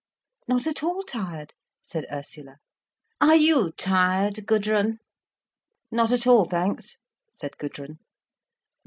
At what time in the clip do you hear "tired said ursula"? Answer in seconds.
1.03-2.57